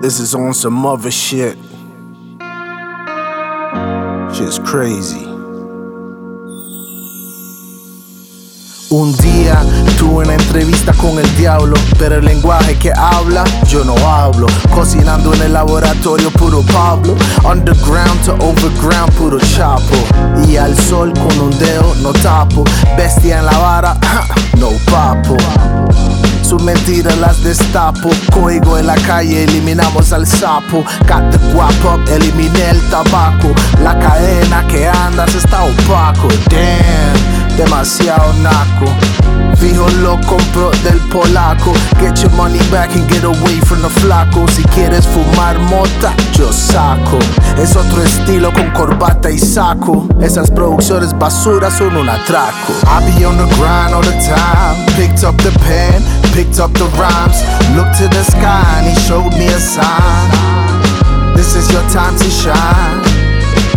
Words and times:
This 0.00 0.20
is 0.20 0.34
on 0.34 0.52
some 0.52 0.84
other 0.84 1.10
shit. 1.10 1.56
Shit's 4.34 4.58
crazy. 4.58 5.24
Un 8.90 9.16
día 9.16 9.60
tuve 9.98 10.24
una 10.24 10.34
entrevista 10.34 10.92
con 10.92 11.18
el 11.18 11.36
diablo, 11.36 11.74
pero 11.98 12.16
el 12.16 12.24
lenguaje 12.24 12.78
que 12.78 12.92
habla 12.92 13.44
yo 13.68 13.84
no 13.84 13.96
hablo. 14.06 14.46
Cocinando 14.72 15.32
en 15.34 15.42
el 15.42 15.54
laboratorio 15.54 16.30
puro 16.30 16.62
Pablo, 16.72 17.16
underground 17.44 18.22
to 18.24 18.34
overground 18.34 19.12
puro 19.14 19.38
chapo. 19.40 19.96
Y 20.46 20.56
al 20.56 20.76
sol 20.76 21.12
con 21.14 21.40
un 21.40 21.58
dedo 21.58 21.94
no 22.02 22.12
tapo, 22.12 22.64
bestia 22.96 23.38
en 23.38 23.46
la 23.46 23.58
vara, 23.58 23.96
no 24.58 24.68
papo. 24.90 25.36
Sus 26.46 26.62
mentiras 26.62 27.18
las 27.18 27.42
destapo. 27.42 28.08
Código 28.32 28.78
en 28.78 28.86
la 28.86 28.94
calle, 28.94 29.42
eliminamos 29.42 30.12
al 30.12 30.24
sapo. 30.24 30.84
Got 31.08 31.32
the 31.32 31.38
guap 31.52 31.84
up, 31.84 32.08
eliminé 32.08 32.70
el 32.70 32.80
tabaco. 32.88 33.52
La 33.82 33.98
cadena 33.98 34.64
que 34.68 34.86
andas 34.86 35.34
está 35.34 35.64
opaco. 35.64 36.28
Damn, 36.48 37.56
demasiado 37.56 38.32
naco. 38.34 38.86
Fijo 39.56 39.88
lo 40.02 40.20
compro 40.26 40.70
del 40.84 40.98
polaco. 41.08 41.72
Get 42.00 42.22
your 42.22 42.30
money 42.32 42.58
back 42.70 42.94
and 42.94 43.08
get 43.08 43.24
away 43.24 43.60
from 43.60 43.82
the 43.82 43.88
flaco. 43.88 44.46
Si 44.48 44.62
quieres 44.74 45.06
fumar 45.06 45.58
mota, 45.58 46.14
yo 46.32 46.52
saco. 46.52 47.18
Es 47.56 47.74
otro 47.74 48.02
estilo 48.02 48.52
con 48.52 48.70
corbata 48.70 49.30
y 49.30 49.38
saco. 49.38 50.06
Esas 50.20 50.50
producciones 50.50 51.16
basuras 51.18 51.74
son 51.74 51.96
un 51.96 52.08
atraco. 52.08 52.72
I 52.84 53.00
be 53.04 53.24
on 53.24 53.36
the 53.38 53.46
grind 53.56 53.94
all 53.94 54.02
the 54.02 54.12
time. 54.28 54.76
Picked 54.96 55.24
up 55.24 55.36
the 55.38 55.52
pen, 55.60 56.02
picked 56.34 56.60
up 56.60 56.72
the 56.74 56.84
rhymes. 56.98 57.42
Looked 57.74 57.98
to 57.98 58.08
the 58.08 58.24
sky 58.24 58.62
and 58.78 58.86
he 58.86 58.94
showed 59.06 59.32
me 59.38 59.46
a 59.46 59.58
sign. 59.58 61.34
This 61.34 61.54
is 61.56 61.70
your 61.72 61.82
time 61.90 62.16
to 62.18 62.30
shine. 62.30 63.00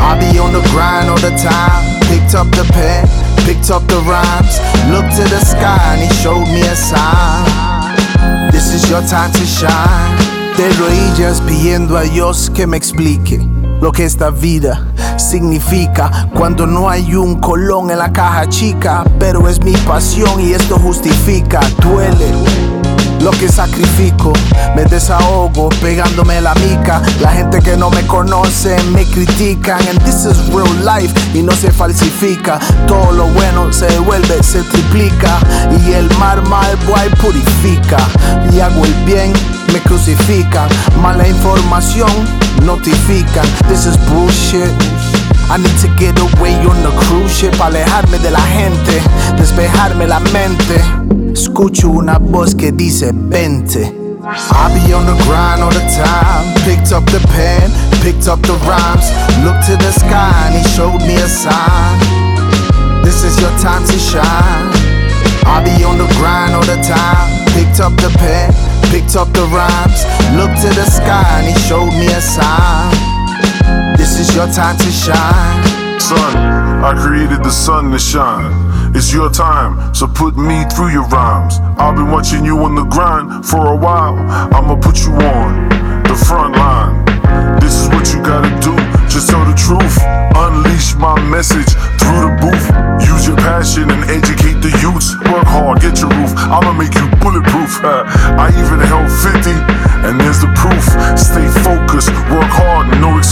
I 0.02 0.18
be 0.20 0.40
on 0.40 0.54
the 0.54 0.62
grind 0.72 1.10
all 1.10 1.18
the 1.18 1.32
time. 1.38 1.99
Picked 2.30 2.42
up 2.42 2.52
the 2.52 2.74
pen, 2.74 3.08
picked 3.44 3.72
up 3.72 3.82
the 3.88 3.98
rhymes. 4.02 4.60
Looked 4.92 5.16
to 5.16 5.24
the 5.34 5.44
sky 5.44 5.80
and 5.96 6.00
he 6.00 6.10
showed 6.22 6.46
me 6.46 6.62
a 6.62 6.76
sign. 6.76 8.52
This 8.52 8.72
is 8.72 8.88
your 8.88 9.02
time 9.02 9.32
to 9.32 9.46
shine. 9.48 10.16
De 10.56 10.70
rodillas 10.78 11.42
pidiendo 11.42 11.98
a 11.98 12.04
Dios 12.04 12.52
que 12.52 12.68
me 12.68 12.78
explique 12.78 13.42
lo 13.82 13.92
que 13.92 14.06
esta 14.06 14.30
vida 14.30 14.86
significa 15.18 16.30
cuando 16.36 16.68
no 16.68 16.88
hay 16.88 17.16
un 17.16 17.40
colón 17.40 17.90
en 17.90 17.98
la 17.98 18.14
caja 18.14 18.48
chica. 18.48 19.04
Pero 19.18 19.50
es 19.50 19.60
mi 19.64 19.76
pasión 19.88 20.40
y 20.40 20.54
esto 20.54 20.78
justifica, 20.78 21.62
duele 21.82 22.32
lo 23.32 23.38
que 23.38 23.48
sacrifico. 23.48 24.34
Me 24.76 24.84
desahogo 24.86 25.70
pegándome 25.82 26.42
la 26.42 26.54
mica. 26.56 27.02
La 27.22 27.32
gente 27.32 27.60
que 27.60 27.78
no 27.78 27.90
me 27.90 28.06
conoce 28.08 28.76
me 28.92 29.06
critican. 29.06 29.80
And 29.88 30.00
this 30.04 30.26
is 30.26 30.38
real 30.54 30.74
life 30.84 31.14
y 31.34 31.44
no 31.44 31.52
se 31.52 31.72
falsifica. 31.72 32.60
Todo 32.88 33.12
lo 33.12 33.28
bueno 33.28 33.72
se 33.72 33.86
devuelve, 33.88 34.42
se 34.44 34.64
triplica. 34.64 35.40
Y 35.86 35.94
el 35.94 36.10
mar 36.18 36.42
mal 36.48 36.76
boy 36.88 37.10
purifica. 37.22 37.98
Y 38.52 38.60
hago 38.62 38.86
el 38.86 38.94
bien, 39.06 39.34
me 39.74 39.80
crucifican. 39.82 40.68
Mala 41.02 41.28
información, 41.28 42.12
notifican. 42.64 43.46
This 43.68 43.86
is 43.86 43.98
bullshit. 44.10 44.72
I 45.52 45.58
need 45.58 45.78
to 45.82 45.88
get 45.98 46.18
away 46.20 46.56
on 46.66 46.82
the 46.84 46.92
cruise 47.06 47.32
ship, 47.32 47.60
alejarme 47.60 48.20
de 48.20 48.32
la 48.32 48.42
gente, 48.42 49.02
despejarme 49.36 50.06
la 50.06 50.20
mente. 50.20 51.19
Escucho 51.34 51.90
una 51.90 52.18
voz 52.18 52.56
que 52.56 52.72
dice 52.72 53.12
vente. 53.14 53.96
I 54.22 54.70
be 54.74 54.94
on 54.94 55.06
the 55.06 55.14
grind 55.26 55.62
all 55.62 55.72
the 55.72 55.80
time. 55.80 56.54
Picked 56.66 56.92
up 56.92 57.06
the 57.06 57.20
pen, 57.30 57.72
picked 58.02 58.28
up 58.28 58.42
the 58.42 58.54
rhymes. 58.66 59.10
Looked 59.44 59.66
to 59.68 59.78
the 59.78 59.92
sky 59.92 60.34
and 60.48 60.56
he 60.56 60.64
showed 60.76 61.02
me 61.08 61.16
a 61.16 61.28
sign. 61.28 62.00
This 63.04 63.24
is 63.24 63.40
your 63.40 63.52
time 63.60 63.86
to 63.86 63.98
shine. 63.98 64.70
I 65.46 65.62
be 65.64 65.84
on 65.84 65.98
the 65.98 66.08
grind 66.18 66.54
all 66.56 66.66
the 66.66 66.82
time. 66.82 67.30
Picked 67.54 67.80
up 67.80 67.96
the 67.98 68.10
pen, 68.18 68.54
picked 68.92 69.16
up 69.16 69.32
the 69.34 69.46
rhymes. 69.50 70.06
Looked 70.36 70.62
to 70.62 70.70
the 70.74 70.86
sky 70.86 71.40
and 71.40 71.48
he 71.48 71.56
showed 71.68 71.94
me 71.94 72.08
a 72.08 72.22
sign. 72.22 72.94
This 73.98 74.20
is 74.20 74.36
your 74.36 74.48
time 74.48 74.78
to 74.78 74.92
shine. 74.92 76.00
Son, 76.00 76.38
I 76.84 76.94
created 76.98 77.44
the 77.44 77.52
sun 77.52 77.92
to 77.92 78.00
shine. 78.00 78.69
It's 78.92 79.14
your 79.14 79.30
time, 79.30 79.94
so 79.94 80.08
put 80.08 80.36
me 80.36 80.66
through 80.66 80.90
your 80.90 81.06
rhymes. 81.08 81.60
I've 81.78 81.96
been 81.96 82.10
watching 82.10 82.44
you 82.44 82.58
on 82.66 82.74
the 82.74 82.84
grind 82.84 83.46
for 83.46 83.72
a 83.72 83.76
while. 83.76 84.18
I'ma 84.50 84.76
put 84.82 85.06
you 85.06 85.14
on 85.14 85.70
the 86.04 86.18
front 86.26 86.56
line. 86.56 87.06
This 87.62 87.76
is 87.78 87.88
what 87.90 88.10
you 88.10 88.20
gotta 88.26 88.50
do, 88.60 88.74
just 89.06 89.30
tell 89.30 89.46
the 89.46 89.54
truth. 89.54 89.94
Unleash 90.34 90.96
my 90.96 91.14
message 91.30 91.70
through 92.02 92.26
the 92.26 92.34
booth. 92.42 92.66
Use 93.06 93.28
your 93.30 93.38
passion 93.38 93.92
and 93.94 94.04
educate 94.10 94.58
the 94.66 94.74
youths. 94.82 95.14
Work 95.30 95.46
hard, 95.46 95.82
get 95.82 96.02
your 96.02 96.10
roof. 96.10 96.34
I'ma 96.36 96.74
make 96.74 96.94
you 96.98 97.06
bulletproof. 97.22 97.80
I 97.86 98.50
even 98.58 98.82
held 98.82 99.06
50, 99.06 99.54
and 100.10 100.18
there's 100.20 100.42
the 100.42 100.50
proof. 100.58 100.82
Stay 101.14 101.46
focused, 101.62 102.10
work 102.34 102.50
hard, 102.50 102.90
no 103.00 103.18
excuse. 103.20 103.29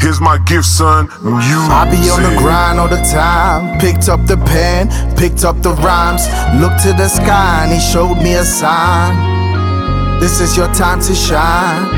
Here's 0.00 0.20
my 0.20 0.38
gift, 0.38 0.66
son. 0.66 1.06
Music. 1.22 1.70
I 1.70 1.88
be 1.90 2.10
on 2.10 2.22
the 2.22 2.34
grind 2.38 2.78
all 2.78 2.88
the 2.88 3.02
time. 3.12 3.78
Picked 3.78 4.08
up 4.08 4.26
the 4.26 4.36
pen, 4.36 4.88
picked 5.16 5.44
up 5.44 5.62
the 5.62 5.72
rhymes. 5.72 6.26
Looked 6.60 6.82
to 6.84 6.92
the 6.92 7.08
sky 7.08 7.64
and 7.64 7.72
he 7.72 7.80
showed 7.80 8.16
me 8.16 8.34
a 8.34 8.44
sign. 8.44 10.20
This 10.20 10.40
is 10.40 10.56
your 10.56 10.68
time 10.74 11.00
to 11.00 11.14
shine. 11.14 11.88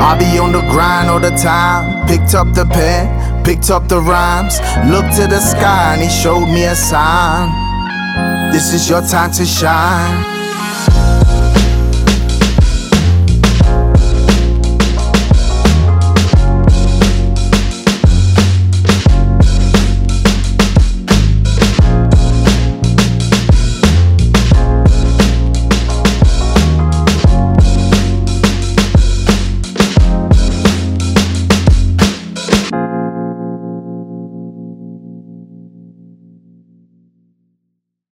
I 0.00 0.16
be 0.16 0.38
on 0.38 0.52
the 0.52 0.60
grind 0.70 1.10
all 1.10 1.20
the 1.20 1.30
time. 1.30 2.06
Picked 2.06 2.34
up 2.34 2.54
the 2.54 2.64
pen, 2.66 3.44
picked 3.44 3.70
up 3.70 3.88
the 3.88 4.00
rhymes. 4.00 4.60
Looked 4.86 5.16
to 5.16 5.26
the 5.26 5.40
sky 5.40 5.94
and 5.94 6.02
he 6.02 6.08
showed 6.08 6.46
me 6.46 6.64
a 6.64 6.76
sign. 6.76 7.50
This 8.52 8.72
is 8.72 8.88
your 8.88 9.02
time 9.02 9.32
to 9.32 9.44
shine. 9.44 10.37